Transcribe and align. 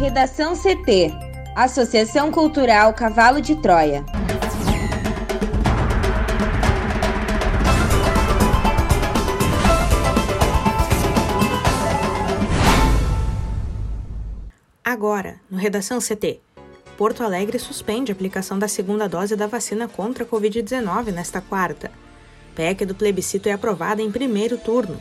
Redação 0.00 0.54
CT 0.56 1.12
Associação 1.54 2.32
Cultural 2.32 2.94
Cavalo 2.94 3.38
de 3.38 3.54
Troia. 3.56 4.02
Agora, 14.82 15.38
no 15.50 15.58
Redação 15.58 15.98
CT. 15.98 16.40
Porto 16.96 17.22
Alegre 17.22 17.58
suspende 17.58 18.10
a 18.10 18.14
aplicação 18.14 18.58
da 18.58 18.68
segunda 18.68 19.06
dose 19.06 19.36
da 19.36 19.46
vacina 19.46 19.86
contra 19.86 20.24
a 20.24 20.26
Covid-19 20.26 21.12
nesta 21.12 21.42
quarta. 21.42 21.90
PEC 22.54 22.86
do 22.86 22.94
plebiscito 22.94 23.50
é 23.50 23.52
aprovada 23.52 24.00
em 24.00 24.10
primeiro 24.10 24.56
turno. 24.56 24.98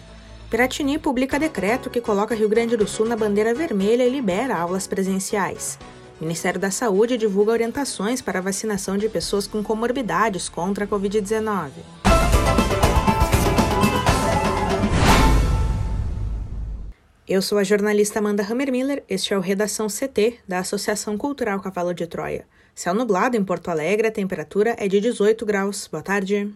Piratini 0.49 0.97
publica 0.97 1.37
decreto 1.37 1.91
que 1.91 2.01
coloca 2.01 2.33
Rio 2.33 2.49
Grande 2.49 2.75
do 2.75 2.87
Sul 2.87 3.05
na 3.05 3.15
bandeira 3.15 3.53
vermelha 3.53 4.03
e 4.03 4.09
libera 4.09 4.57
aulas 4.57 4.87
presenciais. 4.87 5.77
Ministério 6.19 6.59
da 6.59 6.71
Saúde 6.71 7.17
divulga 7.17 7.51
orientações 7.51 8.19
para 8.19 8.41
vacinação 8.41 8.97
de 8.97 9.07
pessoas 9.07 9.45
com 9.45 9.63
comorbidades 9.63 10.49
contra 10.49 10.85
a 10.85 10.87
Covid-19. 10.87 11.69
Eu 17.27 17.43
sou 17.43 17.59
a 17.59 17.63
jornalista 17.63 18.17
Amanda 18.17 18.41
Hammermiller, 18.41 19.03
este 19.07 19.35
é 19.35 19.37
o 19.37 19.41
Redação 19.41 19.85
CT 19.85 20.39
da 20.47 20.57
Associação 20.57 21.15
Cultural 21.15 21.59
Cavalo 21.59 21.93
de 21.93 22.07
Troia. 22.07 22.47
Céu 22.73 22.95
nublado 22.95 23.37
em 23.37 23.43
Porto 23.43 23.69
Alegre, 23.69 24.07
a 24.07 24.11
temperatura 24.11 24.75
é 24.79 24.87
de 24.87 24.99
18 24.99 25.45
graus. 25.45 25.87
Boa 25.87 26.01
tarde. 26.01 26.51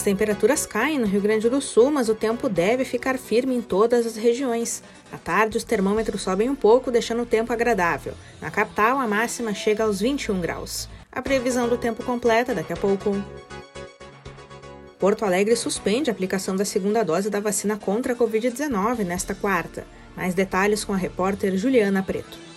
As 0.00 0.04
temperaturas 0.04 0.64
caem 0.64 0.98
no 0.98 1.06
Rio 1.06 1.20
Grande 1.20 1.50
do 1.50 1.60
Sul, 1.60 1.90
mas 1.90 2.08
o 2.08 2.14
tempo 2.14 2.48
deve 2.48 2.86
ficar 2.86 3.18
firme 3.18 3.54
em 3.54 3.60
todas 3.60 4.06
as 4.06 4.16
regiões. 4.16 4.82
À 5.12 5.18
tarde, 5.18 5.58
os 5.58 5.62
termômetros 5.62 6.22
sobem 6.22 6.48
um 6.48 6.54
pouco, 6.54 6.90
deixando 6.90 7.20
o 7.20 7.26
tempo 7.26 7.52
agradável. 7.52 8.14
Na 8.40 8.50
capital, 8.50 8.98
a 8.98 9.06
máxima 9.06 9.52
chega 9.52 9.84
aos 9.84 10.00
21 10.00 10.40
graus. 10.40 10.88
A 11.12 11.20
previsão 11.20 11.68
do 11.68 11.76
tempo 11.76 12.02
completa 12.02 12.54
daqui 12.54 12.72
a 12.72 12.76
pouco. 12.78 13.14
Porto 14.98 15.26
Alegre 15.26 15.54
suspende 15.54 16.08
a 16.08 16.14
aplicação 16.14 16.56
da 16.56 16.64
segunda 16.64 17.04
dose 17.04 17.28
da 17.28 17.38
vacina 17.38 17.76
contra 17.76 18.14
a 18.14 18.16
Covid-19 18.16 19.04
nesta 19.04 19.34
quarta. 19.34 19.86
Mais 20.16 20.32
detalhes 20.32 20.82
com 20.82 20.94
a 20.94 20.96
repórter 20.96 21.58
Juliana 21.58 22.02
Preto. 22.02 22.49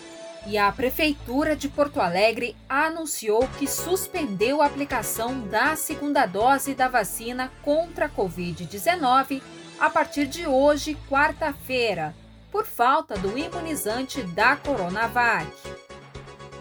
E 0.45 0.57
a 0.57 0.69
Prefeitura 0.71 1.55
de 1.55 1.69
Porto 1.69 2.01
Alegre 2.01 2.55
anunciou 2.67 3.47
que 3.57 3.65
suspendeu 3.65 4.61
a 4.61 4.65
aplicação 4.65 5.39
da 5.47 5.75
segunda 5.75 6.25
dose 6.25 6.75
da 6.75 6.89
vacina 6.89 7.49
contra 7.61 8.05
a 8.05 8.09
Covid-19 8.09 9.41
a 9.79 9.89
partir 9.89 10.27
de 10.27 10.45
hoje, 10.45 10.97
quarta-feira, 11.09 12.13
por 12.51 12.65
falta 12.65 13.15
do 13.15 13.37
imunizante 13.37 14.21
da 14.21 14.55
Coronavac. 14.57 15.47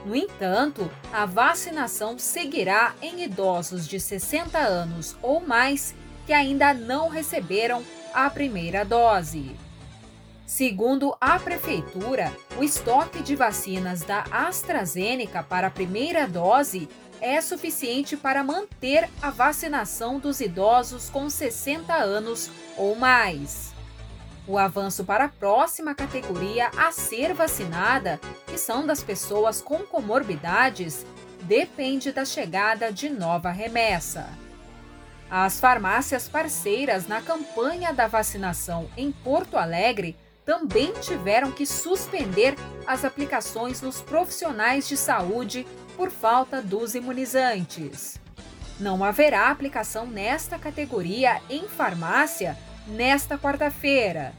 No 0.07 0.17
entanto, 0.17 0.91
a 1.13 1.27
vacinação 1.27 2.19
seguirá 2.19 2.95
em 3.03 3.23
idosos 3.23 3.87
de 3.87 4.01
60 4.01 4.59
anos 4.59 5.17
ou 5.23 5.41
mais 5.41 5.95
que 6.27 6.33
ainda 6.33 6.73
não 6.73 7.09
receberam 7.09 7.85
a 8.15 8.29
primeira 8.31 8.85
dose. 8.85 9.57
Segundo 10.53 11.17
a 11.19 11.39
Prefeitura, 11.39 12.31
o 12.58 12.62
estoque 12.62 13.22
de 13.22 13.34
vacinas 13.34 14.03
da 14.03 14.22
AstraZeneca 14.31 15.42
para 15.42 15.69
a 15.69 15.70
primeira 15.70 16.28
dose 16.28 16.91
é 17.22 17.41
suficiente 17.41 18.19
para 18.19 18.45
manter 18.45 19.08
a 19.23 19.30
vacinação 19.30 20.19
dos 20.19 20.42
idosos 20.42 21.08
com 21.08 21.30
60 21.30 21.95
anos 21.95 22.50
ou 22.77 22.95
mais. 22.95 23.73
O 24.47 24.58
avanço 24.58 25.05
para 25.05 25.25
a 25.25 25.28
próxima 25.30 25.95
categoria 25.95 26.70
a 26.77 26.92
ser 26.92 27.33
vacinada, 27.33 28.20
que 28.47 28.58
são 28.58 28.86
das 28.86 29.03
pessoas 29.03 29.62
com 29.62 29.79
comorbidades, 29.79 31.07
depende 31.45 32.12
da 32.12 32.27
chegada 32.27 32.92
de 32.92 33.08
nova 33.08 33.51
remessa. 33.51 34.29
As 35.30 35.58
farmácias 35.58 36.29
parceiras 36.29 37.08
na 37.08 37.23
campanha 37.23 37.91
da 37.91 38.07
vacinação 38.07 38.91
em 38.98 39.11
Porto 39.11 39.57
Alegre 39.57 40.14
também 40.45 40.92
tiveram 40.95 41.53
que 41.53 41.64
suspender 41.64 42.57
as 42.86 43.05
aplicações 43.05 43.80
nos 43.80 44.01
profissionais 44.01 44.89
de 44.89 44.97
saúde 44.97 45.67
por 45.97 46.11
falta 46.11 46.61
dos 46.61 46.95
imunizantes. 46.95 48.20
Não 48.80 49.05
haverá 49.05 49.51
aplicação 49.51 50.07
nesta 50.07 50.58
categoria 50.58 51.41
em 51.48 51.69
farmácia 51.69 52.57
nesta 52.86 53.39
quarta-feira. 53.39 54.33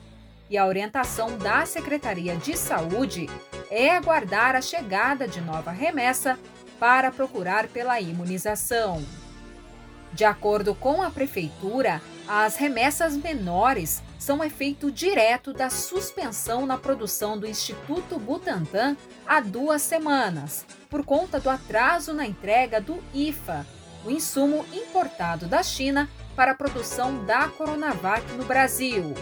E 0.49 0.57
a 0.57 0.65
orientação 0.65 1.37
da 1.37 1.65
Secretaria 1.65 2.35
de 2.35 2.57
Saúde 2.57 3.29
é 3.69 3.95
aguardar 3.95 4.55
a 4.55 4.61
chegada 4.61 5.27
de 5.27 5.41
nova 5.41 5.71
remessa 5.71 6.37
para 6.79 7.11
procurar 7.11 7.67
pela 7.67 7.99
imunização. 8.01 9.03
De 10.11 10.25
acordo 10.25 10.75
com 10.75 11.01
a 11.01 11.09
Prefeitura, 11.09 12.01
as 12.27 12.55
remessas 12.55 13.17
menores 13.17 14.03
são 14.23 14.41
efeito 14.41 14.89
direto 14.89 15.51
da 15.51 15.69
suspensão 15.69 16.65
na 16.65 16.77
produção 16.77 17.37
do 17.37 17.45
Instituto 17.45 18.17
Butantan 18.17 18.95
há 19.27 19.41
duas 19.41 19.81
semanas, 19.81 20.65
por 20.89 21.03
conta 21.03 21.41
do 21.41 21.49
atraso 21.49 22.13
na 22.13 22.25
entrega 22.25 22.79
do 22.79 23.03
IFA, 23.13 23.67
o 24.05 24.09
insumo 24.09 24.65
importado 24.71 25.45
da 25.45 25.61
China 25.61 26.09
para 26.37 26.53
a 26.53 26.55
produção 26.55 27.25
da 27.25 27.49
Coronavac 27.49 28.25
no 28.37 28.45
Brasil. 28.45 29.13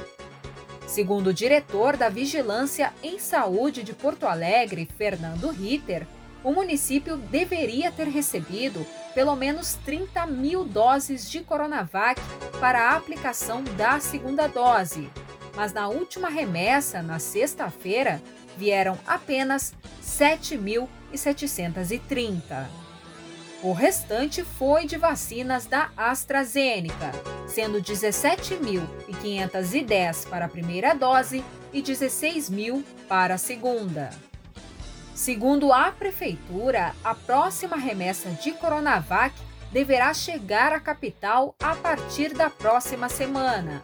Segundo 0.85 1.27
o 1.27 1.33
diretor 1.33 1.97
da 1.97 2.07
Vigilância 2.07 2.93
em 3.01 3.17
Saúde 3.17 3.81
de 3.81 3.93
Porto 3.93 4.27
Alegre, 4.27 4.87
Fernando 4.99 5.49
Ritter, 5.49 6.05
o 6.43 6.51
município 6.51 7.17
deveria 7.17 7.91
ter 7.91 8.07
recebido 8.07 8.85
pelo 9.13 9.35
menos 9.35 9.75
30 9.85 10.25
mil 10.27 10.63
doses 10.63 11.29
de 11.29 11.41
Coronavac 11.41 12.21
para 12.59 12.89
a 12.89 12.95
aplicação 12.95 13.63
da 13.63 13.99
segunda 13.99 14.47
dose, 14.47 15.09
mas 15.55 15.71
na 15.73 15.87
última 15.87 16.29
remessa, 16.29 17.01
na 17.01 17.17
sexta-feira, 17.19 18.21
vieram 18.57 18.97
apenas 19.05 19.73
7.730. 20.03 22.67
O 23.63 23.73
restante 23.73 24.43
foi 24.43 24.87
de 24.87 24.97
vacinas 24.97 25.67
da 25.67 25.91
AstraZeneca, 25.95 27.11
sendo 27.47 27.79
17.510 27.79 30.27
para 30.27 30.45
a 30.45 30.49
primeira 30.49 30.95
dose 30.95 31.45
e 31.71 31.79
16 31.81 32.49
mil 32.49 32.83
para 33.07 33.35
a 33.35 33.37
segunda. 33.37 34.09
Segundo 35.15 35.71
a 35.71 35.91
Prefeitura, 35.91 36.95
a 37.03 37.13
próxima 37.13 37.75
remessa 37.75 38.29
de 38.29 38.53
Coronavac 38.53 39.35
deverá 39.71 40.13
chegar 40.13 40.73
à 40.73 40.79
capital 40.79 41.55
a 41.61 41.75
partir 41.75 42.33
da 42.33 42.49
próxima 42.49 43.07
semana. 43.09 43.81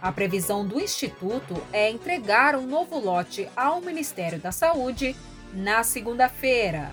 A 0.00 0.12
previsão 0.12 0.66
do 0.66 0.80
Instituto 0.80 1.54
é 1.72 1.90
entregar 1.90 2.56
um 2.56 2.66
novo 2.66 2.98
lote 2.98 3.48
ao 3.56 3.80
Ministério 3.80 4.38
da 4.38 4.52
Saúde 4.52 5.16
na 5.52 5.82
segunda-feira. 5.82 6.90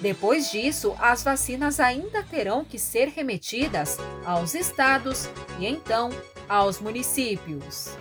Depois 0.00 0.50
disso, 0.50 0.96
as 0.98 1.22
vacinas 1.22 1.78
ainda 1.78 2.22
terão 2.22 2.64
que 2.64 2.78
ser 2.78 3.08
remetidas 3.08 3.98
aos 4.24 4.54
estados 4.54 5.28
e 5.58 5.66
então 5.66 6.10
aos 6.48 6.80
municípios. 6.80 7.94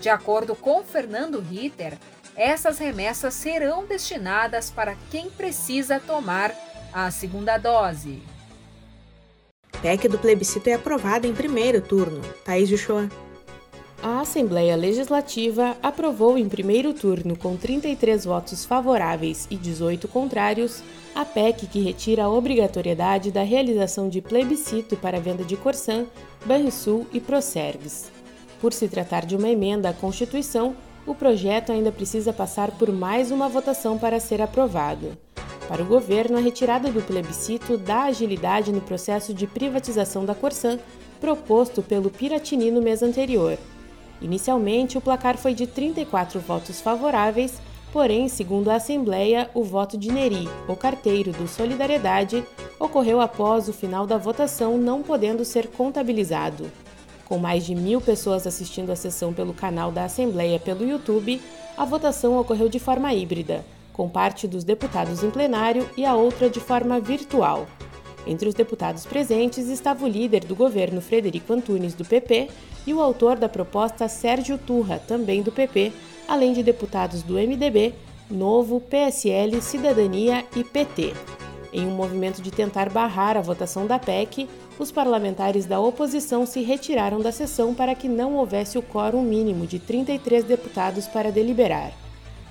De 0.00 0.08
acordo 0.08 0.54
com 0.54 0.82
Fernando 0.82 1.40
Ritter, 1.40 1.98
essas 2.40 2.78
remessas 2.78 3.34
serão 3.34 3.84
destinadas 3.84 4.70
para 4.70 4.96
quem 5.10 5.28
precisa 5.28 6.00
tomar 6.00 6.54
a 6.90 7.10
segunda 7.10 7.58
dose. 7.58 8.22
PEC 9.82 10.08
do 10.08 10.18
plebiscito 10.18 10.70
é 10.70 10.72
aprovada 10.72 11.26
em 11.26 11.34
primeiro 11.34 11.82
turno. 11.82 12.22
Thaís 12.42 12.70
Uchoa. 12.70 13.10
A 14.02 14.20
Assembleia 14.20 14.74
Legislativa 14.74 15.76
aprovou 15.82 16.38
em 16.38 16.48
primeiro 16.48 16.94
turno, 16.94 17.36
com 17.36 17.58
33 17.58 18.24
votos 18.24 18.64
favoráveis 18.64 19.46
e 19.50 19.56
18 19.56 20.08
contrários, 20.08 20.82
a 21.14 21.26
PEC 21.26 21.66
que 21.66 21.82
retira 21.82 22.24
a 22.24 22.30
obrigatoriedade 22.30 23.30
da 23.30 23.42
realização 23.42 24.08
de 24.08 24.22
plebiscito 24.22 24.96
para 24.96 25.18
a 25.18 25.20
venda 25.20 25.44
de 25.44 25.58
Corsan, 25.58 26.06
Banrisul 26.46 27.06
e 27.12 27.20
Procergs. 27.20 28.10
Por 28.62 28.72
se 28.72 28.88
tratar 28.88 29.26
de 29.26 29.36
uma 29.36 29.50
emenda 29.50 29.90
à 29.90 29.92
Constituição, 29.92 30.74
o 31.06 31.14
projeto 31.14 31.72
ainda 31.72 31.90
precisa 31.90 32.32
passar 32.32 32.70
por 32.72 32.92
mais 32.92 33.30
uma 33.30 33.48
votação 33.48 33.98
para 33.98 34.20
ser 34.20 34.40
aprovado. 34.42 35.16
Para 35.66 35.82
o 35.82 35.86
governo, 35.86 36.36
a 36.36 36.40
retirada 36.40 36.90
do 36.90 37.00
plebiscito 37.00 37.78
dá 37.78 38.04
agilidade 38.04 38.72
no 38.72 38.80
processo 38.80 39.32
de 39.32 39.46
privatização 39.46 40.24
da 40.24 40.34
Corsan, 40.34 40.78
proposto 41.20 41.82
pelo 41.82 42.10
Piratini 42.10 42.70
no 42.70 42.82
mês 42.82 43.02
anterior. 43.02 43.56
Inicialmente, 44.20 44.98
o 44.98 45.00
placar 45.00 45.36
foi 45.38 45.54
de 45.54 45.66
34 45.66 46.40
votos 46.40 46.80
favoráveis, 46.80 47.60
porém, 47.92 48.28
segundo 48.28 48.68
a 48.68 48.74
Assembleia, 48.74 49.48
o 49.54 49.62
voto 49.62 49.96
de 49.96 50.12
Neri, 50.12 50.48
o 50.68 50.76
carteiro 50.76 51.32
do 51.32 51.46
Solidariedade, 51.48 52.44
ocorreu 52.78 53.20
após 53.20 53.68
o 53.68 53.72
final 53.72 54.06
da 54.06 54.18
votação, 54.18 54.76
não 54.76 55.02
podendo 55.02 55.44
ser 55.44 55.68
contabilizado. 55.68 56.70
Com 57.30 57.38
mais 57.38 57.64
de 57.64 57.76
mil 57.76 58.00
pessoas 58.00 58.44
assistindo 58.44 58.90
a 58.90 58.96
sessão 58.96 59.32
pelo 59.32 59.54
canal 59.54 59.92
da 59.92 60.02
Assembleia 60.02 60.58
pelo 60.58 60.84
YouTube, 60.84 61.40
a 61.76 61.84
votação 61.84 62.36
ocorreu 62.36 62.68
de 62.68 62.80
forma 62.80 63.14
híbrida, 63.14 63.64
com 63.92 64.08
parte 64.08 64.48
dos 64.48 64.64
deputados 64.64 65.22
em 65.22 65.30
plenário 65.30 65.88
e 65.96 66.04
a 66.04 66.16
outra 66.16 66.50
de 66.50 66.58
forma 66.58 66.98
virtual. 66.98 67.68
Entre 68.26 68.48
os 68.48 68.54
deputados 68.56 69.06
presentes 69.06 69.68
estava 69.68 70.04
o 70.04 70.08
líder 70.08 70.44
do 70.44 70.56
governo 70.56 71.00
Frederico 71.00 71.52
Antunes, 71.52 71.94
do 71.94 72.04
PP, 72.04 72.48
e 72.84 72.92
o 72.92 73.00
autor 73.00 73.38
da 73.38 73.48
proposta 73.48 74.08
Sérgio 74.08 74.58
Turra, 74.58 74.98
também 74.98 75.40
do 75.40 75.52
PP, 75.52 75.92
além 76.26 76.52
de 76.52 76.64
deputados 76.64 77.22
do 77.22 77.34
MDB, 77.34 77.94
Novo, 78.28 78.80
PSL, 78.80 79.62
Cidadania 79.62 80.44
e 80.56 80.64
PT. 80.64 81.14
Em 81.72 81.86
um 81.86 81.94
movimento 81.94 82.42
de 82.42 82.50
tentar 82.50 82.90
barrar 82.90 83.36
a 83.36 83.40
votação 83.40 83.86
da 83.86 84.00
PEC, 84.00 84.48
os 84.80 84.90
parlamentares 84.90 85.66
da 85.66 85.78
oposição 85.78 86.46
se 86.46 86.62
retiraram 86.62 87.20
da 87.20 87.30
sessão 87.30 87.74
para 87.74 87.94
que 87.94 88.08
não 88.08 88.36
houvesse 88.36 88.78
o 88.78 88.82
quórum 88.82 89.20
mínimo 89.20 89.66
de 89.66 89.78
33 89.78 90.42
deputados 90.42 91.06
para 91.06 91.30
deliberar. 91.30 91.92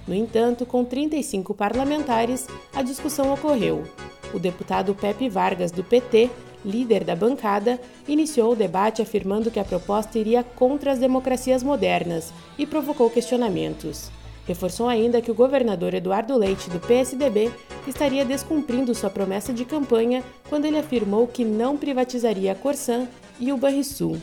No 0.07 0.13
entanto, 0.13 0.63
com 0.63 0.85
35 0.85 1.55
parlamentares, 1.55 2.47
a 2.71 2.83
discussão 2.83 3.33
ocorreu. 3.33 3.83
O 4.31 4.37
deputado 4.37 4.93
Pepe 4.93 5.27
Vargas, 5.27 5.71
do 5.71 5.83
PT, 5.83 6.29
líder 6.63 7.03
da 7.03 7.15
bancada, 7.15 7.79
iniciou 8.07 8.51
o 8.51 8.55
debate 8.55 9.01
afirmando 9.01 9.49
que 9.49 9.59
a 9.59 9.65
proposta 9.65 10.19
iria 10.19 10.43
contra 10.43 10.91
as 10.91 10.99
democracias 10.99 11.63
modernas 11.63 12.31
e 12.59 12.65
provocou 12.67 13.09
questionamentos. 13.09 14.11
Reforçou 14.45 14.87
ainda 14.87 15.19
que 15.19 15.31
o 15.31 15.35
governador 15.35 15.95
Eduardo 15.95 16.37
Leite, 16.37 16.69
do 16.69 16.79
PSDB, 16.79 17.51
estaria 17.89 18.23
descumprindo 18.23 18.95
sua 18.95 19.09
promessa 19.09 19.51
de 19.51 19.65
campanha 19.65 20.23
quando 20.47 20.65
ele 20.65 20.77
afirmou 20.77 21.27
que 21.27 21.43
não 21.43 21.77
privatizaria 21.77 22.51
a 22.51 22.55
Corsan 22.55 23.07
e 23.39 23.51
o 23.51 23.57
Banrisul. 23.57 24.17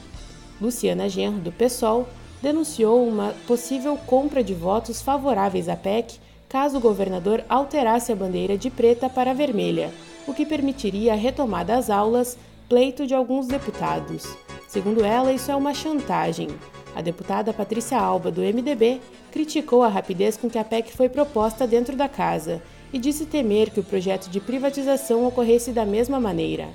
Luciana 0.61 1.09
Genro, 1.09 1.41
do 1.41 1.53
PSOL, 1.53 2.09
denunciou 2.43 3.07
uma 3.07 3.35
possível 3.47 3.97
compra 3.97 4.43
de 4.43 4.55
votos 4.55 5.03
favoráveis 5.03 5.69
à 5.69 5.77
PEC 5.77 6.19
caso 6.49 6.79
o 6.79 6.81
governador 6.81 7.45
alterasse 7.49 8.13
a 8.13 8.17
bandeira 8.17 8.57
de 8.57 8.71
preta 8.71 9.11
para 9.11 9.35
vermelha, 9.35 9.93
o 10.27 10.33
que 10.33 10.47
permitiria 10.47 11.13
a 11.13 11.17
retomada 11.17 11.75
das 11.75 11.91
aulas, 11.91 12.39
pleito 12.69 13.07
de 13.07 13.15
alguns 13.15 13.47
deputados. 13.47 14.37
Segundo 14.69 15.05
ela, 15.05 15.33
isso 15.33 15.51
é 15.51 15.57
uma 15.57 15.75
chantagem. 15.75 16.49
A 16.95 17.03
deputada 17.03 17.53
Patrícia 17.53 17.99
Alba, 17.99 18.31
do 18.31 18.41
MDB, 18.41 19.01
criticou 19.31 19.83
a 19.83 19.89
rapidez 19.89 20.37
com 20.37 20.49
que 20.49 20.59
a 20.59 20.65
PEC 20.65 20.97
foi 20.97 21.09
proposta 21.09 21.67
dentro 21.67 21.97
da 21.97 22.09
casa 22.09 22.63
e 22.93 22.99
disse 22.99 23.27
temer 23.27 23.71
que 23.71 23.81
o 23.81 23.85
projeto 23.85 24.29
de 24.29 24.41
privatização 24.41 25.27
ocorresse 25.27 25.73
da 25.73 25.85
mesma 25.85 26.21
maneira. 26.21 26.69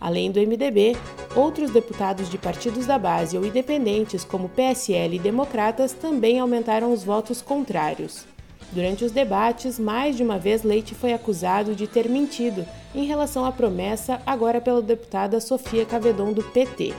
Além 0.00 0.30
do 0.30 0.40
MDB, 0.40 0.96
outros 1.34 1.70
deputados 1.70 2.30
de 2.30 2.38
partidos 2.38 2.86
da 2.86 2.98
base 2.98 3.36
ou 3.36 3.44
independentes, 3.44 4.24
como 4.24 4.48
PSL 4.48 5.16
e 5.16 5.18
Democratas, 5.18 5.92
também 5.92 6.38
aumentaram 6.38 6.92
os 6.92 7.02
votos 7.02 7.42
contrários. 7.42 8.24
Durante 8.70 9.04
os 9.04 9.10
debates, 9.10 9.78
mais 9.78 10.16
de 10.16 10.22
uma 10.22 10.38
vez 10.38 10.62
Leite 10.62 10.94
foi 10.94 11.12
acusado 11.12 11.74
de 11.74 11.86
ter 11.86 12.08
mentido 12.08 12.66
em 12.94 13.04
relação 13.04 13.44
à 13.44 13.50
promessa 13.50 14.20
agora 14.26 14.60
pela 14.60 14.82
deputada 14.82 15.40
Sofia 15.40 15.86
Cavedon 15.86 16.32
do 16.32 16.42
PT. 16.42 16.92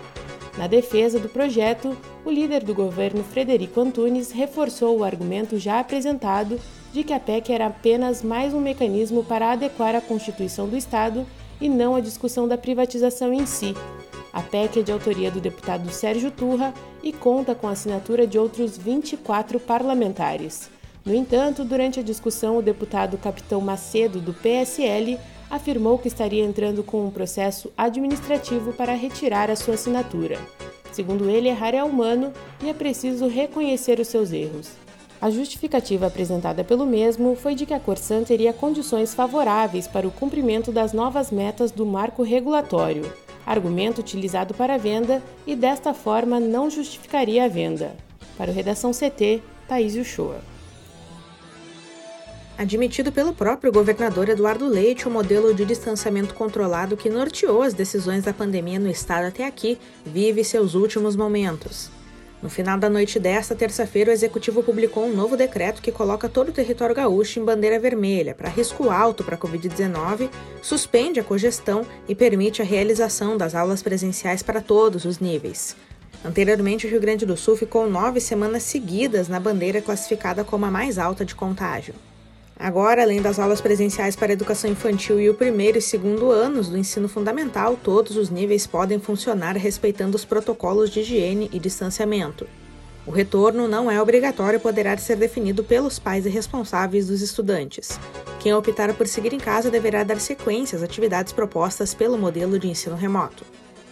Na 0.57 0.67
defesa 0.67 1.19
do 1.19 1.29
projeto, 1.29 1.95
o 2.25 2.31
líder 2.31 2.63
do 2.63 2.73
governo 2.73 3.23
Frederico 3.23 3.79
Antunes 3.79 4.31
reforçou 4.31 4.97
o 4.97 5.03
argumento 5.03 5.57
já 5.57 5.79
apresentado 5.79 6.59
de 6.91 7.03
que 7.03 7.13
a 7.13 7.19
PEC 7.19 7.51
era 7.51 7.67
apenas 7.67 8.23
mais 8.23 8.53
um 8.53 8.59
mecanismo 8.59 9.23
para 9.23 9.51
adequar 9.51 9.95
a 9.95 10.01
Constituição 10.01 10.67
do 10.67 10.77
Estado 10.77 11.25
e 11.61 11.69
não 11.69 11.95
a 11.95 12.01
discussão 12.01 12.47
da 12.47 12.57
privatização 12.57 13.33
em 13.33 13.45
si. 13.45 13.75
A 14.31 14.41
PEC 14.41 14.79
é 14.79 14.83
de 14.83 14.91
autoria 14.91 15.31
do 15.31 15.41
deputado 15.41 15.89
Sérgio 15.91 16.31
Turra 16.31 16.73
e 17.03 17.11
conta 17.11 17.55
com 17.55 17.67
a 17.67 17.71
assinatura 17.71 18.25
de 18.27 18.37
outros 18.37 18.77
24 18.77 19.59
parlamentares. 19.59 20.69
No 21.05 21.13
entanto, 21.13 21.63
durante 21.63 21.99
a 21.99 22.03
discussão, 22.03 22.57
o 22.57 22.61
deputado 22.61 23.17
Capitão 23.17 23.61
Macedo, 23.61 24.19
do 24.19 24.33
PSL, 24.33 25.17
afirmou 25.49 25.97
que 25.97 26.07
estaria 26.07 26.43
entrando 26.43 26.83
com 26.83 27.05
um 27.05 27.11
processo 27.11 27.71
administrativo 27.75 28.73
para 28.73 28.93
retirar 28.93 29.49
a 29.49 29.55
sua 29.55 29.73
assinatura. 29.73 30.37
Segundo 30.91 31.29
ele, 31.29 31.49
errar 31.49 31.73
é 31.73 31.83
humano 31.83 32.31
e 32.63 32.69
é 32.69 32.73
preciso 32.73 33.27
reconhecer 33.27 33.99
os 33.99 34.07
seus 34.07 34.31
erros. 34.31 34.69
A 35.21 35.29
justificativa 35.29 36.07
apresentada 36.07 36.63
pelo 36.63 36.85
mesmo 36.85 37.35
foi 37.35 37.53
de 37.53 37.65
que 37.65 37.73
a 37.73 37.79
Corsan 37.79 38.23
teria 38.23 38.53
condições 38.53 39.13
favoráveis 39.13 39.85
para 39.85 40.07
o 40.07 40.11
cumprimento 40.11 40.71
das 40.71 40.93
novas 40.93 41.29
metas 41.29 41.71
do 41.71 41.85
marco 41.85 42.23
regulatório, 42.23 43.11
argumento 43.45 43.99
utilizado 43.99 44.53
para 44.53 44.75
a 44.75 44.77
venda 44.77 45.21
e 45.45 45.57
desta 45.57 45.93
forma 45.93 46.39
não 46.39 46.69
justificaria 46.69 47.43
a 47.43 47.47
venda. 47.49 47.95
Para 48.37 48.49
o 48.49 48.53
Redação 48.53 48.91
CT, 48.91 49.41
Thaís 49.67 49.95
Uchoa. 49.95 50.39
Admitido 52.57 53.11
pelo 53.11 53.33
próprio 53.33 53.71
governador 53.71 54.29
Eduardo 54.29 54.67
Leite, 54.67 55.07
o 55.07 55.11
modelo 55.11 55.53
de 55.53 55.65
distanciamento 55.65 56.33
controlado 56.33 56.95
que 56.95 57.09
norteou 57.09 57.61
as 57.61 57.73
decisões 57.73 58.23
da 58.23 58.33
pandemia 58.33 58.79
no 58.79 58.89
estado 58.89 59.27
até 59.27 59.45
aqui 59.45 59.77
vive 60.05 60.43
seus 60.45 60.75
últimos 60.75 61.15
momentos. 61.15 61.89
No 62.41 62.49
final 62.49 62.79
da 62.79 62.89
noite 62.89 63.19
desta 63.19 63.53
terça-feira, 63.53 64.11
o 64.11 64.13
executivo 64.13 64.63
publicou 64.63 65.05
um 65.05 65.13
novo 65.13 65.35
decreto 65.35 65.81
que 65.81 65.91
coloca 65.91 66.29
todo 66.29 66.49
o 66.49 66.53
território 66.53 66.95
gaúcho 66.95 67.37
em 67.37 67.43
bandeira 67.43 67.77
vermelha 67.77 68.33
para 68.33 68.47
risco 68.47 68.89
alto 68.89 69.25
para 69.25 69.35
a 69.35 69.37
Covid-19, 69.37 70.29
suspende 70.61 71.19
a 71.19 71.23
cogestão 71.23 71.85
e 72.07 72.15
permite 72.15 72.61
a 72.61 72.65
realização 72.65 73.35
das 73.35 73.55
aulas 73.55 73.83
presenciais 73.83 74.41
para 74.41 74.61
todos 74.61 75.03
os 75.03 75.19
níveis. 75.19 75.75
Anteriormente, 76.23 76.87
o 76.87 76.89
Rio 76.89 77.01
Grande 77.01 77.25
do 77.25 77.35
Sul 77.35 77.57
ficou 77.57 77.89
nove 77.89 78.21
semanas 78.21 78.63
seguidas 78.63 79.27
na 79.27 79.39
bandeira 79.39 79.81
classificada 79.81 80.43
como 80.43 80.65
a 80.65 80.71
mais 80.71 80.97
alta 80.97 81.25
de 81.25 81.35
contágio. 81.35 81.93
Agora, 82.59 83.03
além 83.03 83.21
das 83.21 83.39
aulas 83.39 83.61
presenciais 83.61 84.17
para 84.17 84.33
a 84.33 84.33
educação 84.33 84.69
infantil 84.69 85.17
e 85.17 85.29
o 85.29 85.33
primeiro 85.33 85.77
e 85.77 85.81
segundo 85.81 86.29
anos 86.29 86.67
do 86.67 86.77
ensino 86.77 87.07
fundamental, 87.07 87.79
todos 87.81 88.17
os 88.17 88.29
níveis 88.29 88.67
podem 88.67 88.99
funcionar 88.99 89.55
respeitando 89.55 90.17
os 90.17 90.25
protocolos 90.25 90.89
de 90.89 90.99
higiene 90.99 91.49
e 91.53 91.57
distanciamento. 91.57 92.45
O 93.07 93.11
retorno 93.11 93.65
não 93.65 93.89
é 93.89 94.01
obrigatório 94.01 94.57
e 94.57 94.61
poderá 94.61 94.97
ser 94.97 95.15
definido 95.15 95.63
pelos 95.63 95.97
pais 95.97 96.25
e 96.25 96.29
responsáveis 96.29 97.07
dos 97.07 97.21
estudantes. 97.21 97.97
Quem 98.41 98.53
optar 98.53 98.93
por 98.93 99.07
seguir 99.07 99.31
em 99.31 99.39
casa 99.39 99.71
deverá 99.71 100.03
dar 100.03 100.19
sequência 100.19 100.75
às 100.75 100.83
atividades 100.83 101.31
propostas 101.31 101.93
pelo 101.93 102.17
modelo 102.17 102.59
de 102.59 102.67
ensino 102.67 102.97
remoto. 102.97 103.45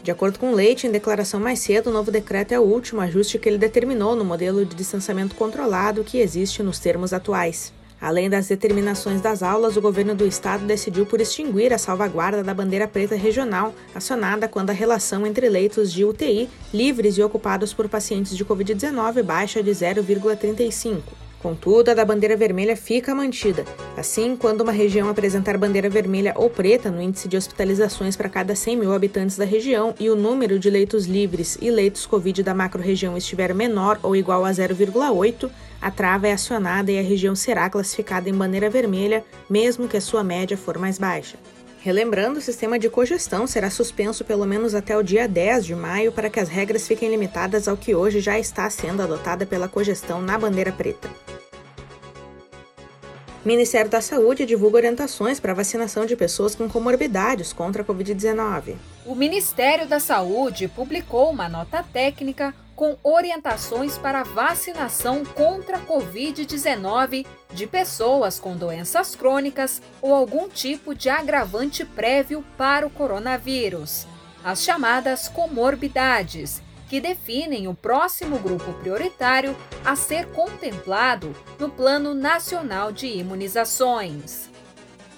De 0.03 0.11
acordo 0.11 0.39
com 0.39 0.53
Leite, 0.53 0.87
em 0.87 0.91
declaração 0.91 1.39
mais 1.39 1.59
cedo, 1.59 1.89
o 1.89 1.93
novo 1.93 2.11
decreto 2.11 2.51
é 2.51 2.59
o 2.59 2.63
último 2.63 2.99
ajuste 2.99 3.39
que 3.39 3.47
ele 3.47 3.57
determinou 3.57 4.13
no 4.13 4.25
modelo 4.25 4.65
de 4.65 4.75
distanciamento 4.75 5.35
controlado 5.35 6.03
que 6.03 6.19
existe 6.19 6.61
nos 6.61 6.79
termos 6.79 7.13
atuais. 7.13 7.76
Além 7.99 8.29
das 8.29 8.47
determinações 8.47 9.21
das 9.21 9.41
aulas, 9.41 9.75
o 9.75 9.81
governo 9.81 10.13
do 10.13 10.25
estado 10.25 10.65
decidiu 10.65 11.05
por 11.05 11.19
extinguir 11.19 11.73
a 11.73 11.77
salvaguarda 11.77 12.43
da 12.43 12.53
bandeira 12.53 12.87
preta 12.87 13.15
regional, 13.15 13.73
acionada 13.93 14.47
quando 14.47 14.69
a 14.69 14.73
relação 14.73 15.25
entre 15.25 15.49
leitos 15.49 15.91
de 15.91 16.05
UTI 16.05 16.47
livres 16.73 17.17
e 17.17 17.23
ocupados 17.23 17.73
por 17.73 17.89
pacientes 17.89 18.37
de 18.37 18.45
Covid-19 18.45 19.23
baixa 19.23 19.63
de 19.63 19.71
0,35. 19.71 21.26
Contudo, 21.41 21.89
a 21.89 21.93
da 21.93 22.03
bandeira 22.03 22.35
vermelha 22.35 22.75
fica 22.75 23.13
mantida. 23.13 23.63
Assim, 23.95 24.35
quando 24.35 24.61
uma 24.61 24.71
região 24.71 25.07
apresentar 25.07 25.57
bandeira 25.57 25.89
vermelha 25.89 26.33
ou 26.35 26.49
preta 26.49 26.89
no 26.89 27.01
índice 27.01 27.27
de 27.27 27.37
hospitalizações 27.37 28.15
para 28.15 28.27
cada 28.27 28.55
100 28.55 28.77
mil 28.77 28.93
habitantes 28.93 29.37
da 29.37 29.45
região 29.45 29.93
e 29.99 30.09
o 30.09 30.15
número 30.15 30.57
de 30.57 30.69
leitos 30.69 31.05
livres 31.05 31.57
e 31.61 31.69
leitos 31.69 32.07
Covid 32.07 32.41
da 32.41 32.55
macro-região 32.55 33.15
estiver 33.15 33.53
menor 33.53 33.99
ou 34.01 34.15
igual 34.15 34.45
a 34.45 34.51
0,8, 34.51 35.49
a 35.79 35.91
trava 35.91 36.27
é 36.27 36.33
acionada 36.33 36.91
e 36.91 36.97
a 36.97 37.03
região 37.03 37.35
será 37.35 37.69
classificada 37.69 38.27
em 38.27 38.33
bandeira 38.33 38.69
vermelha, 38.69 39.23
mesmo 39.47 39.87
que 39.87 39.97
a 39.97 40.01
sua 40.01 40.23
média 40.23 40.57
for 40.57 40.79
mais 40.79 40.97
baixa. 40.97 41.37
Relembrando, 41.79 42.39
o 42.39 42.41
sistema 42.41 42.79
de 42.79 42.89
cogestão 42.89 43.45
será 43.45 43.69
suspenso 43.69 44.25
pelo 44.25 44.45
menos 44.45 44.73
até 44.73 44.97
o 44.97 45.03
dia 45.03 45.27
10 45.27 45.65
de 45.65 45.75
maio 45.75 46.11
para 46.11 46.29
que 46.29 46.39
as 46.39 46.49
regras 46.49 46.87
fiquem 46.87 47.09
limitadas 47.09 47.67
ao 47.67 47.77
que 47.77 47.93
hoje 47.93 48.19
já 48.19 48.37
está 48.39 48.67
sendo 48.69 49.03
adotada 49.03 49.45
pela 49.45 49.69
cogestão 49.69 50.19
na 50.19 50.37
bandeira 50.37 50.71
preta. 50.71 51.09
Ministério 53.47 53.89
da 53.89 54.01
Saúde 54.01 54.45
divulga 54.45 54.75
orientações 54.75 55.39
para 55.39 55.53
vacinação 55.53 56.05
de 56.05 56.17
pessoas 56.17 56.53
com 56.53 56.67
comorbidades 56.67 57.53
contra 57.53 57.81
a 57.81 57.85
Covid-19. 57.85 58.75
O 59.05 59.15
Ministério 59.15 59.87
da 59.87 60.01
Saúde 60.01 60.67
publicou 60.67 61.31
uma 61.31 61.47
nota 61.47 61.81
técnica 61.81 62.53
com 62.75 62.97
orientações 63.01 63.97
para 63.97 64.23
vacinação 64.23 65.23
contra 65.23 65.77
a 65.77 65.79
Covid-19 65.79 67.25
de 67.53 67.65
pessoas 67.65 68.37
com 68.37 68.53
doenças 68.53 69.15
crônicas 69.15 69.81
ou 70.01 70.13
algum 70.13 70.49
tipo 70.49 70.93
de 70.93 71.07
agravante 71.07 71.85
prévio 71.85 72.43
para 72.57 72.85
o 72.85 72.89
coronavírus, 72.89 74.05
as 74.43 74.61
chamadas 74.61 75.29
comorbidades, 75.29 76.61
que 76.87 76.99
definem 77.01 77.67
o 77.67 77.73
próximo 77.73 78.39
grupo 78.39 78.73
prioritário 78.73 79.55
a 79.83 79.95
ser 79.95 80.27
contemplado 80.27 81.35
no 81.59 81.69
Plano 81.69 82.13
Nacional 82.13 82.91
de 82.91 83.07
Imunizações. 83.07 84.49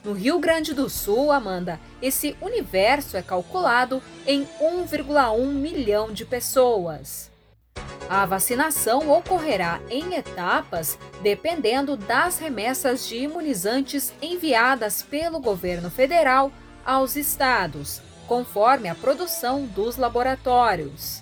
No 0.04 0.14
Rio 0.14 0.40
Grande 0.40 0.74
do 0.74 0.90
Sul, 0.90 1.32
Amanda, 1.32 1.80
esse 2.02 2.36
universo 2.42 3.18
é 3.18 3.22
calculado 3.22 4.02
em 4.26 4.48
1,1 4.60 5.46
milhão 5.46 6.12
de 6.12 6.26
pessoas. 6.26 7.30
A 8.10 8.26
vacinação 8.26 9.12
ocorrerá 9.12 9.80
em 9.90 10.16
etapas, 10.16 10.98
dependendo 11.22 11.96
das 11.96 12.40
remessas 12.40 13.08
de 13.08 13.18
imunizantes 13.18 14.12
enviadas 14.20 15.04
pelo 15.04 15.40
governo 15.40 15.92
federal 15.92 16.52
aos 16.84 17.16
estados, 17.16 18.02
conforme 18.28 18.90
a 18.90 18.96
produção 18.96 19.66
dos 19.66 19.98
laboratórios. 19.98 21.22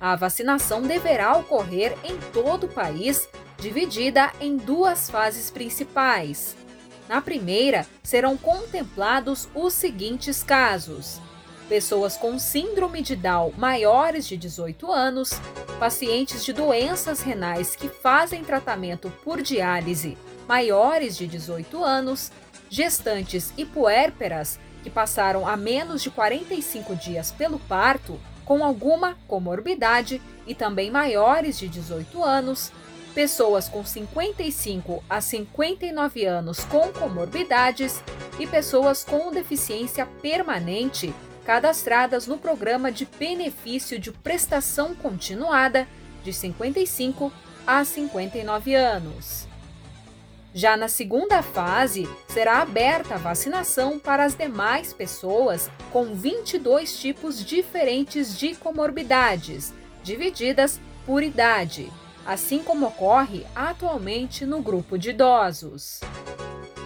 A 0.00 0.16
vacinação 0.16 0.80
deverá 0.80 1.36
ocorrer 1.36 1.94
em 2.02 2.16
todo 2.32 2.64
o 2.64 2.72
país, 2.72 3.28
dividida 3.58 4.32
em 4.40 4.56
duas 4.56 5.10
fases 5.10 5.50
principais. 5.50 6.56
Na 7.06 7.20
primeira, 7.20 7.86
serão 8.02 8.34
contemplados 8.34 9.46
os 9.54 9.74
seguintes 9.74 10.42
casos: 10.42 11.20
pessoas 11.68 12.16
com 12.16 12.38
síndrome 12.38 13.02
de 13.02 13.14
Down 13.14 13.52
maiores 13.58 14.26
de 14.26 14.38
18 14.38 14.90
anos, 14.90 15.32
pacientes 15.78 16.46
de 16.46 16.54
doenças 16.54 17.20
renais 17.20 17.76
que 17.76 17.88
fazem 17.88 18.42
tratamento 18.42 19.12
por 19.22 19.42
diálise 19.42 20.16
maiores 20.48 21.16
de 21.16 21.26
18 21.26 21.84
anos, 21.84 22.32
gestantes 22.70 23.52
e 23.56 23.66
puérperas 23.66 24.58
que 24.82 24.88
passaram 24.88 25.46
a 25.46 25.56
menos 25.56 26.02
de 26.02 26.10
45 26.10 26.96
dias 26.96 27.30
pelo 27.30 27.58
parto 27.60 28.18
com 28.50 28.64
alguma 28.64 29.16
comorbidade 29.28 30.20
e 30.44 30.56
também 30.56 30.90
maiores 30.90 31.56
de 31.56 31.68
18 31.68 32.20
anos, 32.24 32.72
pessoas 33.14 33.68
com 33.68 33.84
55 33.84 35.04
a 35.08 35.20
59 35.20 36.24
anos 36.24 36.64
com 36.64 36.88
comorbidades 36.88 38.02
e 38.40 38.48
pessoas 38.48 39.04
com 39.04 39.30
deficiência 39.30 40.04
permanente 40.20 41.14
cadastradas 41.46 42.26
no 42.26 42.38
programa 42.38 42.90
de 42.90 43.06
benefício 43.20 44.00
de 44.00 44.10
prestação 44.10 44.96
continuada 44.96 45.86
de 46.24 46.32
55 46.32 47.32
a 47.64 47.84
59 47.84 48.74
anos. 48.74 49.49
Já 50.52 50.76
na 50.76 50.88
segunda 50.88 51.42
fase, 51.42 52.08
será 52.26 52.60
aberta 52.60 53.14
a 53.14 53.18
vacinação 53.18 54.00
para 54.00 54.24
as 54.24 54.34
demais 54.34 54.92
pessoas 54.92 55.70
com 55.92 56.12
22 56.12 56.98
tipos 56.98 57.44
diferentes 57.44 58.36
de 58.36 58.56
comorbidades, 58.56 59.72
divididas 60.02 60.80
por 61.06 61.22
idade, 61.22 61.90
assim 62.26 62.64
como 62.64 62.86
ocorre 62.86 63.46
atualmente 63.54 64.44
no 64.44 64.60
grupo 64.60 64.98
de 64.98 65.10
idosos. 65.10 66.00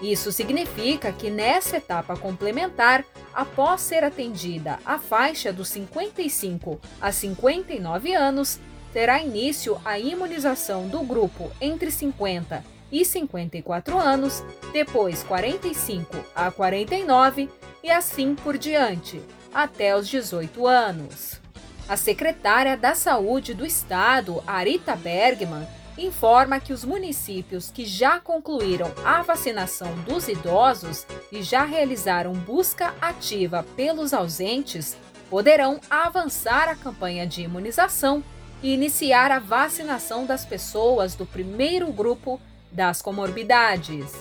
Isso 0.02 0.30
significa 0.30 1.10
que 1.10 1.30
nessa 1.30 1.78
etapa 1.78 2.14
complementar, 2.18 3.02
após 3.32 3.80
ser 3.80 4.04
atendida 4.04 4.78
a 4.84 4.98
faixa 4.98 5.50
dos 5.50 5.68
55 5.68 6.78
a 7.00 7.10
59 7.10 8.14
anos, 8.14 8.60
terá 8.92 9.22
início 9.22 9.80
a 9.82 9.98
imunização 9.98 10.86
do 10.86 11.00
grupo 11.00 11.50
entre 11.62 11.90
50 11.90 12.73
e 12.94 13.04
54 13.04 13.98
anos, 13.98 14.44
depois 14.72 15.24
45 15.24 16.16
a 16.32 16.48
49 16.52 17.50
e 17.82 17.90
assim 17.90 18.36
por 18.36 18.56
diante, 18.56 19.20
até 19.52 19.96
os 19.96 20.06
18 20.06 20.64
anos. 20.64 21.40
A 21.88 21.96
secretária 21.96 22.76
da 22.76 22.94
Saúde 22.94 23.52
do 23.52 23.66
Estado, 23.66 24.40
Arita 24.46 24.94
Bergman, 24.94 25.66
informa 25.98 26.60
que 26.60 26.72
os 26.72 26.84
municípios 26.84 27.68
que 27.68 27.84
já 27.84 28.20
concluíram 28.20 28.92
a 29.04 29.22
vacinação 29.22 29.92
dos 30.02 30.28
idosos 30.28 31.04
e 31.32 31.42
já 31.42 31.64
realizaram 31.64 32.32
busca 32.32 32.94
ativa 33.00 33.66
pelos 33.74 34.14
ausentes 34.14 34.96
poderão 35.28 35.80
avançar 35.90 36.68
a 36.68 36.76
campanha 36.76 37.26
de 37.26 37.42
imunização 37.42 38.22
e 38.62 38.72
iniciar 38.72 39.32
a 39.32 39.40
vacinação 39.40 40.24
das 40.24 40.44
pessoas 40.44 41.16
do 41.16 41.26
primeiro 41.26 41.92
grupo 41.92 42.40
das 42.74 43.00
comorbidades. 43.00 44.12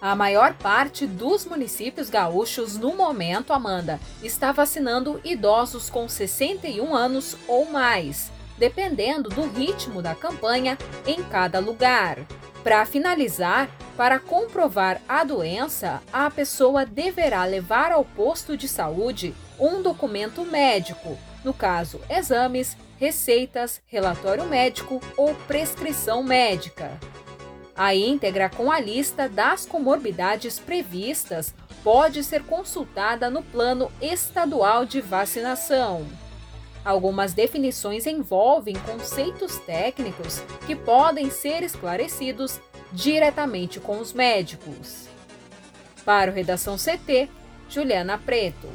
A 0.00 0.16
maior 0.16 0.54
parte 0.54 1.06
dos 1.06 1.44
municípios 1.44 2.08
gaúchos 2.08 2.76
no 2.76 2.96
momento, 2.96 3.52
Amanda, 3.52 4.00
está 4.22 4.50
vacinando 4.50 5.20
idosos 5.24 5.90
com 5.90 6.08
61 6.08 6.94
anos 6.94 7.36
ou 7.46 7.70
mais 7.70 8.30
dependendo 8.58 9.30
do 9.30 9.46
ritmo 9.46 10.02
da 10.02 10.14
campanha 10.14 10.76
em 11.06 11.22
cada 11.22 11.58
lugar. 11.60 12.18
Para 12.62 12.84
finalizar, 12.84 13.70
para 13.96 14.18
comprovar 14.18 15.00
a 15.08 15.24
doença, 15.24 16.02
a 16.12 16.30
pessoa 16.30 16.84
deverá 16.84 17.44
levar 17.44 17.92
ao 17.92 18.04
posto 18.04 18.56
de 18.56 18.68
saúde 18.68 19.34
um 19.58 19.80
documento 19.80 20.44
médico, 20.44 21.16
no 21.44 21.54
caso, 21.54 22.00
exames, 22.10 22.76
receitas, 22.98 23.80
relatório 23.86 24.44
médico 24.44 25.00
ou 25.16 25.34
prescrição 25.46 26.22
médica. 26.22 26.98
A 27.78 27.94
íntegra 27.94 28.50
com 28.50 28.72
a 28.72 28.80
lista 28.80 29.28
das 29.28 29.64
comorbidades 29.64 30.58
previstas 30.58 31.54
pode 31.84 32.24
ser 32.24 32.42
consultada 32.42 33.30
no 33.30 33.40
Plano 33.40 33.88
Estadual 34.02 34.84
de 34.84 35.00
Vacinação. 35.00 36.04
Algumas 36.84 37.34
definições 37.34 38.04
envolvem 38.04 38.74
conceitos 38.80 39.58
técnicos 39.58 40.40
que 40.66 40.74
podem 40.74 41.30
ser 41.30 41.62
esclarecidos 41.62 42.60
diretamente 42.92 43.78
com 43.78 44.00
os 44.00 44.12
médicos. 44.12 45.06
Para 46.04 46.32
o 46.32 46.34
Redação 46.34 46.74
CT, 46.76 47.28
Juliana 47.68 48.18
Preto. 48.18 48.66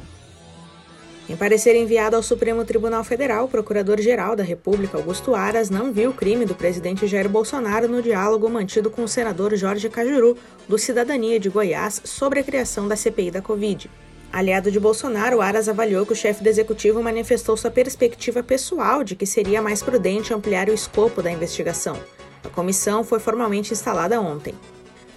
Em 1.26 1.34
parecer 1.34 1.74
enviado 1.74 2.16
ao 2.16 2.22
Supremo 2.22 2.66
Tribunal 2.66 3.02
Federal, 3.02 3.46
o 3.46 3.48
Procurador-Geral 3.48 4.36
da 4.36 4.42
República, 4.42 4.98
Augusto 4.98 5.34
Aras, 5.34 5.70
não 5.70 5.90
viu 5.90 6.10
o 6.10 6.14
crime 6.14 6.44
do 6.44 6.54
presidente 6.54 7.06
Jair 7.06 7.30
Bolsonaro 7.30 7.88
no 7.88 8.02
diálogo 8.02 8.48
mantido 8.50 8.90
com 8.90 9.04
o 9.04 9.08
senador 9.08 9.56
Jorge 9.56 9.88
Cajuru, 9.88 10.36
do 10.68 10.78
Cidadania 10.78 11.40
de 11.40 11.48
Goiás, 11.48 12.02
sobre 12.04 12.40
a 12.40 12.44
criação 12.44 12.86
da 12.86 12.94
CPI 12.94 13.30
da 13.30 13.40
Covid. 13.40 13.90
Aliado 14.30 14.70
de 14.70 14.78
Bolsonaro, 14.78 15.40
Aras 15.40 15.66
avaliou 15.66 16.04
que 16.04 16.12
o 16.12 16.16
chefe 16.16 16.42
do 16.42 16.48
executivo 16.48 17.02
manifestou 17.02 17.56
sua 17.56 17.70
perspectiva 17.70 18.42
pessoal 18.42 19.02
de 19.02 19.16
que 19.16 19.24
seria 19.24 19.62
mais 19.62 19.82
prudente 19.82 20.34
ampliar 20.34 20.68
o 20.68 20.74
escopo 20.74 21.22
da 21.22 21.30
investigação. 21.30 21.96
A 22.44 22.50
comissão 22.50 23.02
foi 23.02 23.18
formalmente 23.18 23.72
instalada 23.72 24.20
ontem. 24.20 24.54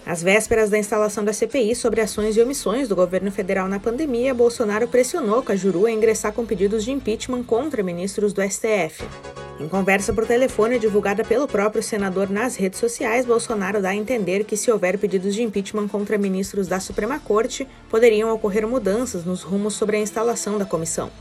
Às 0.08 0.24
vésperas 0.24 0.70
da 0.70 0.78
instalação 0.78 1.22
da 1.22 1.34
CPI 1.34 1.76
sobre 1.76 2.00
ações 2.00 2.38
e 2.38 2.42
omissões 2.42 2.88
do 2.88 2.96
governo 2.96 3.30
federal 3.30 3.68
na 3.68 3.78
pandemia, 3.78 4.34
Bolsonaro 4.34 4.88
pressionou 4.88 5.44
Cajuru 5.44 5.86
a 5.86 5.92
ingressar 5.92 6.32
com 6.32 6.46
pedidos 6.46 6.86
de 6.86 6.94
impeachment 6.94 7.44
contra 7.44 7.84
ministros 7.84 8.32
do 8.32 8.42
STF. 8.42 9.04
Em 9.60 9.68
conversa 9.68 10.14
por 10.14 10.26
telefone 10.26 10.80
divulgada 10.80 11.26
pelo 11.26 11.46
próprio 11.46 11.84
senador 11.84 12.30
nas 12.30 12.56
redes 12.56 12.80
sociais, 12.80 13.26
Bolsonaro 13.26 13.82
dá 13.82 13.90
a 13.90 13.96
entender 13.96 14.46
que, 14.46 14.56
se 14.56 14.72
houver 14.72 14.98
pedidos 14.98 15.36
de 15.36 15.44
impeachment 15.44 15.90
contra 15.90 16.18
ministros 16.18 16.70
da 16.70 16.80
Suprema 16.80 17.20
Corte, 17.20 17.68
poderiam 17.90 18.34
ocorrer 18.34 18.66
mudanças 18.66 19.26
nos 19.26 19.42
rumos 19.42 19.74
sobre 19.74 19.98
a 19.98 20.00
instalação 20.00 20.58
da 20.58 20.64
comissão. 20.64 21.12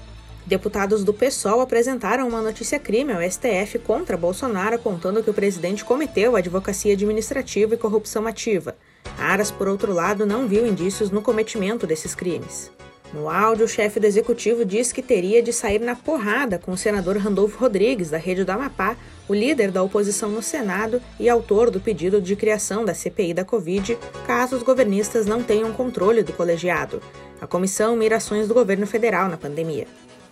Deputados 0.46 1.02
do 1.02 1.12
PSOL 1.12 1.60
apresentaram 1.60 2.28
uma 2.28 2.40
notícia-crime 2.40 3.12
ao 3.12 3.20
STF 3.20 3.80
contra 3.80 4.16
Bolsonaro, 4.16 4.76
apontando 4.76 5.20
que 5.20 5.28
o 5.28 5.34
presidente 5.34 5.84
cometeu 5.84 6.36
advocacia 6.36 6.92
administrativa 6.92 7.74
e 7.74 7.78
corrupção 7.78 8.28
ativa. 8.28 8.76
Aras, 9.18 9.50
por 9.50 9.66
outro 9.66 9.92
lado, 9.92 10.24
não 10.24 10.46
viu 10.46 10.64
indícios 10.64 11.10
no 11.10 11.20
cometimento 11.20 11.84
desses 11.84 12.14
crimes. 12.14 12.70
No 13.12 13.28
áudio, 13.28 13.64
o 13.64 13.68
chefe 13.68 13.98
do 13.98 14.06
executivo 14.06 14.64
diz 14.64 14.92
que 14.92 15.02
teria 15.02 15.42
de 15.42 15.52
sair 15.52 15.80
na 15.80 15.96
porrada 15.96 16.60
com 16.60 16.70
o 16.70 16.76
senador 16.76 17.16
Randolfo 17.16 17.58
Rodrigues, 17.58 18.10
da 18.10 18.18
Rede 18.18 18.44
do 18.44 18.50
Amapá, 18.50 18.96
o 19.28 19.34
líder 19.34 19.72
da 19.72 19.82
oposição 19.82 20.28
no 20.28 20.42
Senado 20.42 21.02
e 21.18 21.28
autor 21.28 21.72
do 21.72 21.80
pedido 21.80 22.20
de 22.20 22.36
criação 22.36 22.84
da 22.84 22.94
CPI 22.94 23.34
da 23.34 23.44
Covid, 23.44 23.98
caso 24.26 24.54
os 24.54 24.62
governistas 24.62 25.26
não 25.26 25.42
tenham 25.42 25.72
controle 25.72 26.22
do 26.22 26.32
colegiado. 26.32 27.02
A 27.40 27.48
comissão 27.48 27.96
mira 27.96 28.16
ações 28.16 28.46
do 28.46 28.54
governo 28.54 28.86
federal 28.86 29.28
na 29.28 29.36
pandemia. 29.36 29.86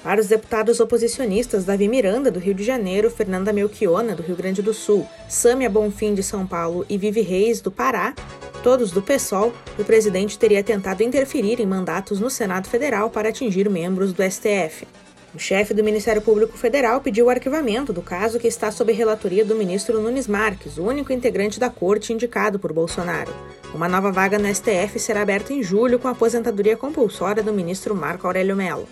Para 0.04 0.20
os 0.20 0.26
deputados 0.26 0.80
oposicionistas 0.80 1.64
Davi 1.64 1.88
Miranda, 1.88 2.30
do 2.30 2.38
Rio 2.38 2.52
de 2.52 2.62
Janeiro, 2.62 3.10
Fernanda 3.10 3.54
Melchiona, 3.54 4.14
do 4.14 4.22
Rio 4.22 4.36
Grande 4.36 4.60
do 4.60 4.74
Sul, 4.74 5.08
Sâmia 5.30 5.70
Bonfim, 5.70 6.12
de 6.12 6.22
São 6.22 6.46
Paulo 6.46 6.84
e 6.90 6.98
Vivi 6.98 7.22
Reis, 7.22 7.62
do 7.62 7.70
Pará, 7.70 8.14
todos 8.62 8.90
do 8.90 9.00
PSOL, 9.00 9.50
o 9.78 9.82
presidente 9.82 10.38
teria 10.38 10.62
tentado 10.62 11.02
interferir 11.02 11.58
em 11.58 11.64
mandatos 11.64 12.20
no 12.20 12.28
Senado 12.28 12.68
Federal 12.68 13.08
para 13.08 13.30
atingir 13.30 13.66
membros 13.70 14.12
do 14.12 14.22
STF. 14.22 14.86
O 15.34 15.38
chefe 15.38 15.72
do 15.72 15.82
Ministério 15.82 16.20
Público 16.20 16.58
Federal 16.58 17.00
pediu 17.00 17.26
o 17.26 17.30
arquivamento 17.30 17.90
do 17.90 18.02
caso 18.02 18.38
que 18.38 18.46
está 18.46 18.70
sob 18.70 18.92
relatoria 18.92 19.42
do 19.42 19.54
ministro 19.54 20.02
Nunes 20.02 20.28
Marques, 20.28 20.76
o 20.76 20.84
único 20.84 21.14
integrante 21.14 21.58
da 21.58 21.70
corte 21.70 22.12
indicado 22.12 22.58
por 22.58 22.74
Bolsonaro. 22.74 23.32
Uma 23.74 23.88
nova 23.88 24.12
vaga 24.12 24.38
no 24.38 24.54
STF 24.54 24.98
será 24.98 25.22
aberta 25.22 25.54
em 25.54 25.62
julho 25.62 25.98
com 25.98 26.08
a 26.08 26.10
aposentadoria 26.10 26.76
compulsória 26.76 27.42
do 27.42 27.54
ministro 27.54 27.94
Marco 27.94 28.26
Aurélio 28.26 28.54
Mello. 28.54 28.86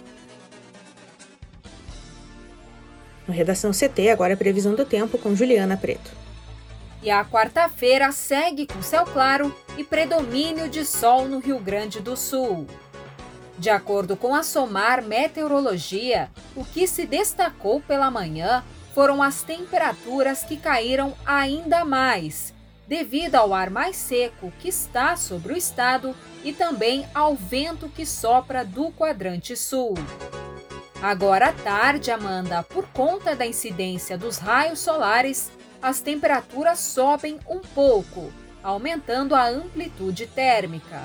No 3.26 3.35
Redação 3.35 3.71
CT, 3.71 4.11
agora 4.11 4.35
a 4.35 4.37
previsão 4.37 4.75
do 4.75 4.85
tempo 4.85 5.17
com 5.19 5.35
Juliana 5.35 5.76
Preto. 5.76 6.11
E 7.02 7.11
a 7.11 7.25
quarta-feira 7.25 8.12
segue 8.12 8.67
com 8.67 8.81
céu 8.81 9.05
claro 9.05 9.55
e 9.76 9.83
predomínio 9.83 10.69
de 10.69 10.85
sol 10.85 11.26
no 11.26 11.41
Rio 11.41 11.59
Grande 11.59 12.00
do 12.00 12.17
Sul. 12.17 12.67
De 13.59 13.71
acordo 13.71 14.17
com 14.17 14.35
a 14.35 14.43
SOMAR 14.43 15.02
Meteorologia, 15.05 16.31
o 16.55 16.64
que 16.64 16.87
se 16.87 17.07
destacou 17.07 17.81
pela 17.81 18.11
manhã 18.11 18.64
foram 18.95 19.23
as 19.23 19.43
temperaturas 19.43 20.43
que 20.43 20.57
caíram 20.57 21.14
ainda 21.25 21.85
mais, 21.85 22.55
devido 22.87 23.37
ao 23.37 23.55
ar 23.55 23.71
mais 23.71 23.97
seco 23.97 24.52
que 24.59 24.69
está 24.69 25.17
sobre 25.17 25.52
o 25.52 25.57
estado 25.57 26.14
e 26.45 26.52
também 26.52 27.07
ao 27.14 27.35
vento 27.35 27.88
que 27.88 28.05
sopra 28.05 28.64
do 28.64 28.91
quadrante 28.91 29.57
sul. 29.57 29.95
Agora 31.02 31.49
à 31.49 31.52
tarde, 31.52 32.12
Amanda, 32.12 32.62
por 32.62 32.87
conta 32.87 33.35
da 33.35 33.44
incidência 33.44 34.16
dos 34.16 34.38
raios 34.38 34.78
solares, 34.78 35.50
as 35.82 36.00
temperaturas 36.00 36.78
sobem 36.78 37.40
um 37.49 37.59
pouco, 37.59 38.32
aumentando 38.62 39.35
a 39.35 39.49
amplitude 39.49 40.28
térmica. 40.28 41.02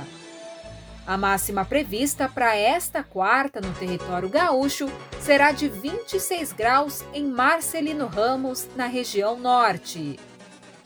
A 1.07 1.17
máxima 1.17 1.65
prevista 1.65 2.29
para 2.29 2.55
esta 2.55 3.01
quarta 3.01 3.59
no 3.59 3.73
território 3.73 4.29
gaúcho 4.29 4.87
será 5.19 5.51
de 5.51 5.67
26 5.67 6.53
graus 6.53 7.03
em 7.11 7.25
Marcelino 7.25 8.05
Ramos, 8.05 8.67
na 8.75 8.85
região 8.85 9.39
norte. 9.39 10.19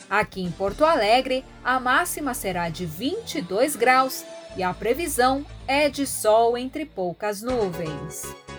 Aqui 0.09 0.41
em 0.41 0.51
Porto 0.51 0.85
Alegre, 0.85 1.43
a 1.65 1.81
máxima 1.81 2.33
será 2.33 2.69
de 2.69 2.85
22 2.85 3.75
graus 3.75 4.23
e 4.55 4.63
a 4.63 4.73
previsão 4.73 5.45
é 5.67 5.89
de 5.89 6.07
sol 6.07 6.57
entre 6.57 6.85
poucas 6.85 7.41
nuvens. 7.41 8.50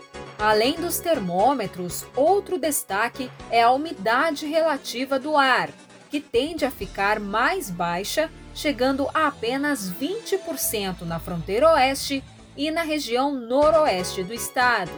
Além 0.42 0.74
dos 0.74 0.98
termômetros, 0.98 2.04
outro 2.16 2.58
destaque 2.58 3.30
é 3.48 3.62
a 3.62 3.70
umidade 3.70 4.44
relativa 4.44 5.16
do 5.16 5.36
ar, 5.36 5.70
que 6.10 6.18
tende 6.18 6.64
a 6.64 6.70
ficar 6.70 7.20
mais 7.20 7.70
baixa, 7.70 8.28
chegando 8.52 9.08
a 9.14 9.28
apenas 9.28 9.88
20% 9.88 11.02
na 11.02 11.20
fronteira 11.20 11.70
oeste 11.70 12.24
e 12.56 12.72
na 12.72 12.82
região 12.82 13.32
noroeste 13.32 14.24
do 14.24 14.34
estado. 14.34 14.90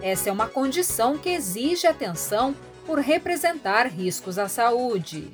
Essa 0.00 0.28
é 0.28 0.32
uma 0.32 0.46
condição 0.46 1.18
que 1.18 1.30
exige 1.30 1.88
atenção 1.88 2.54
por 2.86 3.00
representar 3.00 3.88
riscos 3.88 4.38
à 4.38 4.48
saúde. 4.48 5.32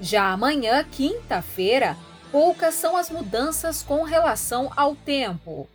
Já 0.00 0.32
amanhã, 0.32 0.82
quinta-feira, 0.90 1.94
poucas 2.32 2.76
são 2.76 2.96
as 2.96 3.10
mudanças 3.10 3.82
com 3.82 4.04
relação 4.04 4.72
ao 4.74 4.96
tempo. 4.96 5.68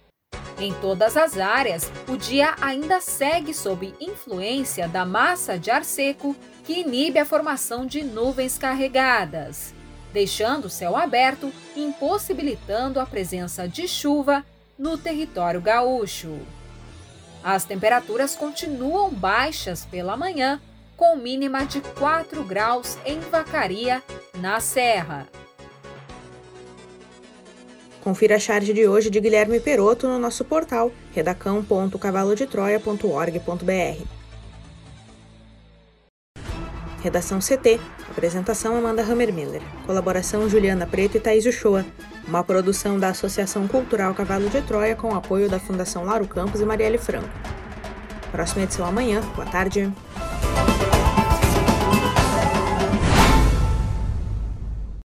Em 0.62 0.76
todas 0.76 1.18
as 1.18 1.40
áreas, 1.40 1.92
o 2.08 2.16
dia 2.16 2.54
ainda 2.62 3.02
segue 3.02 3.52
sob 3.52 3.96
influência 4.00 4.88
da 4.88 5.04
massa 5.04 5.58
de 5.58 5.72
ar 5.72 5.84
seco 5.84 6.36
que 6.64 6.82
inibe 6.82 7.18
a 7.18 7.26
formação 7.26 7.84
de 7.84 8.04
nuvens 8.04 8.60
carregadas, 8.60 9.74
deixando 10.14 10.66
o 10.66 10.70
céu 10.70 10.96
aberto, 10.96 11.52
impossibilitando 11.76 13.00
a 13.00 13.08
presença 13.08 13.68
de 13.68 13.88
chuva 13.88 14.46
no 14.78 15.00
território 15.00 15.60
gaúcho. 15.60 16.38
As 17.44 17.66
temperaturas 17.66 18.36
continuam 18.36 19.10
baixas 19.10 19.84
pela 19.84 20.16
manhã, 20.16 20.62
com 20.96 21.16
mínima 21.16 21.66
de 21.66 21.82
4 21.82 22.44
graus 22.44 23.00
em 23.04 23.20
Vacaria, 23.20 24.04
na 24.36 24.60
Serra. 24.60 25.28
Confira 28.04 28.36
a 28.36 28.40
charge 28.40 28.74
de 28.74 28.88
hoje 28.88 29.10
de 29.10 29.20
Guilherme 29.20 29.60
Peroto 29.60 30.08
no 30.08 30.18
nosso 30.18 30.44
portal 30.44 30.92
redacão.cavalodetroia.org.br. 31.14 34.04
Redação 37.02 37.40
CT. 37.40 37.80
Apresentação 38.10 38.76
Amanda 38.76 39.02
Hammermiller. 39.02 39.62
Colaboração 39.86 40.50
Juliana 40.50 40.86
Preto 40.86 41.18
e 41.18 41.20
Thaís 41.20 41.46
Uchoa. 41.46 41.86
Uma 42.28 42.44
produção 42.44 43.00
da 43.00 43.10
Associação 43.10 43.68
Cultural 43.68 44.14
Cavalo 44.14 44.50
de 44.50 44.62
Troia 44.62 44.96
com 44.96 45.16
apoio 45.16 45.50
da 45.50 45.60
Fundação 45.60 46.04
Lauro 46.04 46.28
Campos 46.28 46.62
e 46.62 46.66
Marielle 46.66 47.00
Franco. 47.00 47.30
Próxima 48.32 48.64
edição 48.64 48.86
amanhã. 48.86 49.22
Boa 49.36 49.48
tarde. 49.48 49.92